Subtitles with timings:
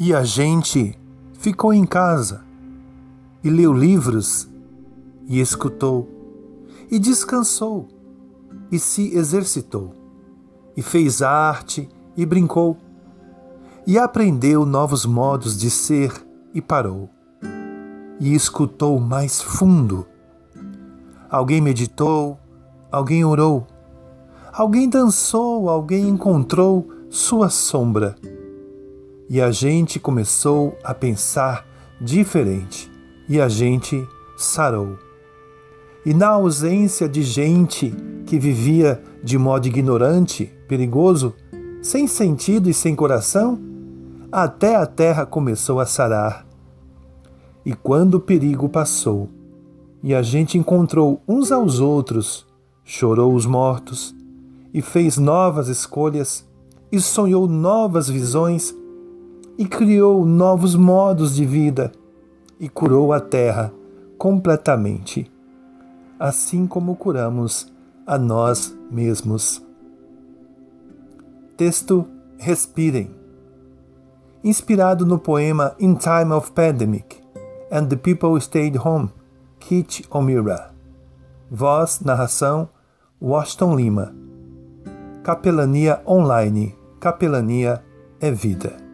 [0.00, 0.96] E a gente
[1.32, 2.44] ficou em casa
[3.42, 4.48] e leu livros
[5.26, 6.08] e escutou
[6.88, 7.88] e descansou
[8.70, 9.92] e se exercitou
[10.76, 12.76] e fez arte e brincou
[13.84, 16.12] e aprendeu novos modos de ser
[16.54, 17.10] e parou
[18.20, 20.06] e escutou mais fundo.
[21.28, 22.38] Alguém meditou,
[22.90, 23.66] alguém orou,
[24.52, 28.16] alguém dançou, alguém encontrou sua sombra.
[29.30, 31.66] E a gente começou a pensar
[32.00, 32.90] diferente
[33.28, 34.96] e a gente sarou.
[36.06, 41.34] E na ausência de gente que vivia de modo ignorante, perigoso,
[41.82, 43.60] sem sentido e sem coração,
[44.32, 46.46] até a terra começou a sarar.
[47.64, 49.28] E quando o perigo passou
[50.02, 52.46] e a gente encontrou uns aos outros,
[52.82, 54.14] chorou os mortos
[54.72, 56.48] e fez novas escolhas
[56.90, 58.74] e sonhou novas visões
[59.58, 61.90] e criou novos modos de vida
[62.60, 63.74] e curou a terra
[64.16, 65.28] completamente,
[66.18, 67.72] assim como curamos
[68.06, 69.60] a nós mesmos.
[71.56, 72.06] Texto
[72.38, 73.10] Respirem.
[74.44, 77.20] Inspirado no poema In Time of Pandemic
[77.72, 79.10] and the People Stayed Home,
[79.58, 80.72] Kit Omira.
[81.50, 82.68] Voz, narração,
[83.20, 84.14] Washington Lima.
[85.24, 86.76] Capelania Online.
[87.00, 87.82] Capelania
[88.20, 88.87] é vida.